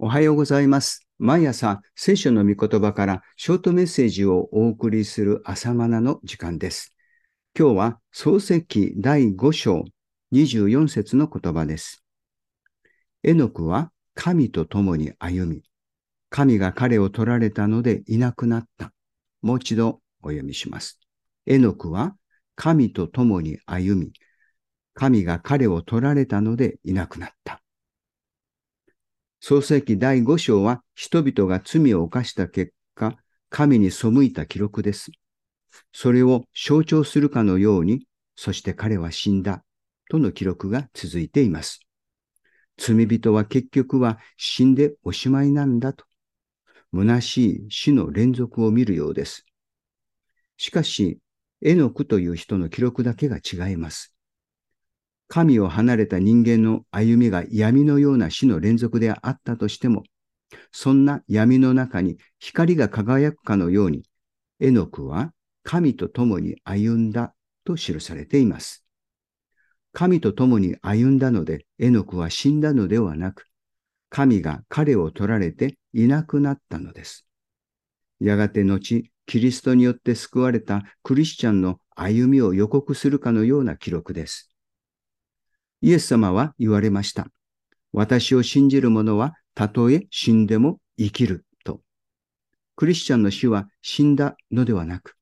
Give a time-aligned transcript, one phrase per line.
[0.00, 1.08] おはようございます。
[1.18, 6.94] 毎朝、聖書の御言葉からショートメッセージをお送りする朝マナの時間です。
[7.58, 9.84] 今日は創世記第5章
[10.32, 12.04] 24節の言葉です。
[13.24, 15.64] エノクは神と共に歩み、
[16.30, 18.92] 神が彼を取られたのでいなくなった。
[19.42, 21.00] もう一度お読みします。
[21.44, 22.14] エノクは
[22.54, 24.12] 神と共に歩み、
[24.94, 27.60] 神が彼を取られたのでいなくなった。
[29.48, 33.16] 創世記第5章は人々が罪を犯した結果、
[33.48, 35.10] 神に背いた記録です。
[35.90, 38.06] それを象徴するかのように、
[38.36, 39.64] そして彼は死んだ
[40.10, 41.80] との記録が続いています。
[42.76, 46.04] 罪人は結局は死んでおしまいなんだと、
[46.92, 49.46] 虚しい死の連続を見るようです。
[50.58, 51.20] しかし、
[51.62, 54.12] エノクという人の記録だけが違います。
[55.28, 60.02] 神を離れた人間の歩みが闇のような死の連続であったとしても、
[60.72, 64.04] そんな闇の中に光が輝くかのように、
[64.60, 67.34] エノクは神と共に歩んだ
[67.64, 68.84] と記されています。
[69.92, 73.44] 神と共に歩んだので、エノクは死んだのではなく、
[74.08, 77.26] 神が彼を取られていなくなったのです。
[78.20, 84.47] やがて後、キリストによって救われたクリスチャンの歩みを予告するかのような記録です。
[85.80, 87.28] イエス様は言われました。
[87.92, 91.80] 私を信じる者はたとえ死んでも生きると。
[92.76, 95.16] クリスチャンの死は死んだのではなく、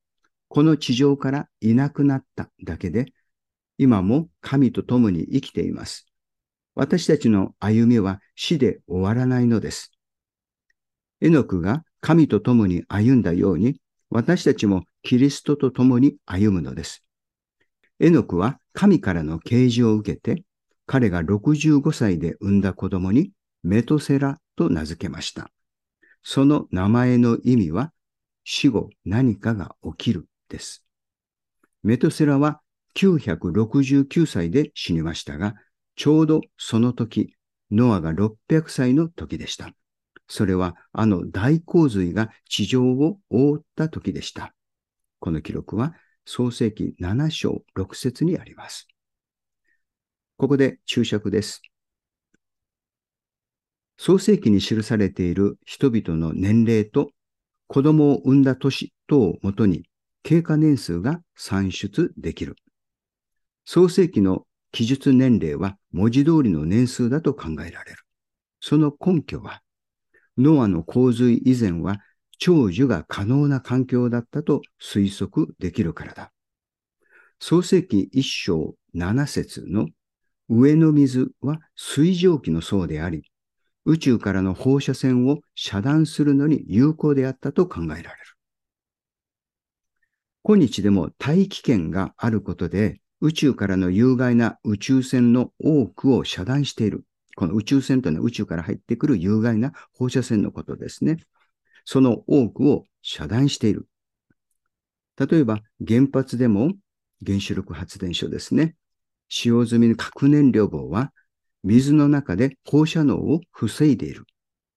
[0.49, 3.13] この地上からいなくなっただけで、
[3.79, 6.07] 今も神と共に生きています。
[6.75, 9.93] 私たちの歩みは死で終わらないのです。
[11.21, 17.05] エノクが神と共に歩んだように、私たちもキリストと共に歩むのです。
[17.99, 20.45] エノクは神からの啓示を受けて、
[20.87, 25.51] 彼が65歳で産んだ子供にメトセラと名付けました。
[26.23, 27.93] その名前の意味は、
[28.45, 30.85] 死後何かが起きるです。
[31.83, 32.61] メトセラは
[32.95, 35.55] 969歳で死にましたが、
[35.97, 37.35] ちょうどその時、
[37.71, 39.71] ノアが600歳の時でした。
[40.29, 44.55] それはあの大洪水が地上を覆った時でした。
[45.21, 45.95] この記録は
[46.25, 48.89] 創世記7章6節にあります。
[50.39, 51.63] ここで注釈です。
[53.97, 57.11] 創世記に記されている人々の年齢と
[57.67, 59.85] 子供を産んだ年等をもとに
[60.23, 62.57] 経過年数が算出できる。
[63.65, 67.99] 創世記の記述年齢は文字通りの年数だと考えられる。
[68.61, 69.63] その根拠は、
[70.37, 71.97] ノアの洪水以前は
[72.39, 76.31] 長寿が可能な環境だったと推測できるからだ。
[77.41, 79.89] 創世記一章七節の
[80.49, 83.25] 上の水は水蒸気の層であり、
[83.85, 88.13] 宇宙からの放射線を遮断するのに有効であったと考えられる。
[90.43, 97.05] 今日でも大気圏があることで、宇宙からの有害な宇宙線の多くを遮断している。
[97.35, 101.19] この宇宙線というのは宇宙から入ってくる有害な放射線のことですね。
[101.85, 103.89] その多くを遮断している。
[105.19, 106.73] 例えば原発でも
[107.25, 108.77] 原子力発電所ですね。
[109.29, 111.13] 使用済みの核燃料棒は
[111.65, 114.25] 水の中で放射能を防いでいる。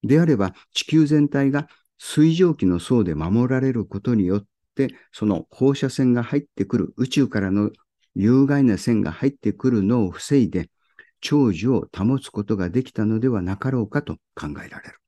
[0.03, 1.67] であれば地球全体が
[1.97, 4.45] 水蒸気の層で守られることによっ
[4.75, 7.71] てその放射線が入ってくる宇宙からの
[8.15, 10.69] 有害な線が入ってくるのを防いで
[11.21, 14.99] 長寿を保つことができたのではなかろうかと考えられる。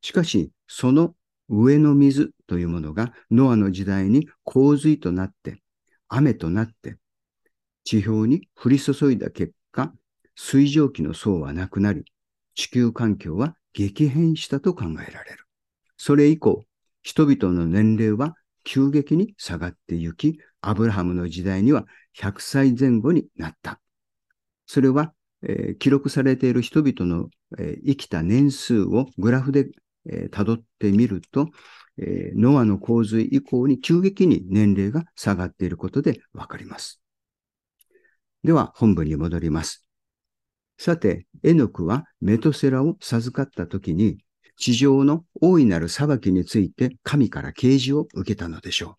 [0.00, 1.14] しかし、その
[1.48, 5.62] 上の水というものがノアの時代に洪水となって、
[6.08, 6.96] 雨となって、
[7.86, 9.94] 地表に降り注いだ結果、
[10.34, 12.04] 水蒸気の層はなくなり、
[12.54, 15.46] 地球環境は激変したと考えられる。
[15.96, 16.64] それ以降、
[17.02, 21.86] 人々の年齢は急激に下がってゆき、アブラハムの時代には
[22.18, 23.80] 100歳前後になった。
[24.66, 29.70] それは、えー、記録されている人々の、えー、生きた年数をグラフで
[30.08, 31.50] えー、辿ってみると、
[31.98, 37.00] えー、ノアの洪水以降に急激に年齢が下がっていることでわかります。
[38.46, 39.84] では本文に戻ります。
[40.78, 44.18] さて、エノクはメトセラを授かった時に、
[44.56, 48.94] 地上の大いなる裁きについて神から啓示を受けたのでしょ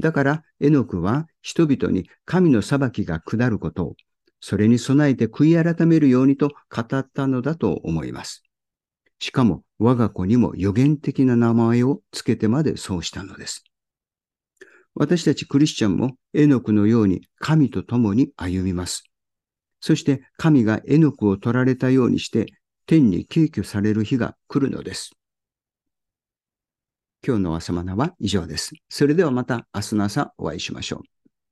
[0.00, 0.02] う。
[0.02, 3.96] だから、エノクは人々に神の裁きが下ることを、
[4.40, 8.42] それに備えて悔い改めるようにと語ったのだと思います。
[9.18, 13.64] しかも我が子にも予言的な名前をつけてまでそうしたのです。
[14.94, 19.04] 私たちクリスチャンもエノクのように神と共に歩みます。
[19.80, 22.46] そして神がエノクを取られたようにして
[22.86, 25.12] 天に敬居される日が来るのです。
[27.26, 28.72] 今日の朝マナは以上です。
[28.88, 31.21] それではまた明日の朝お会いしましょう。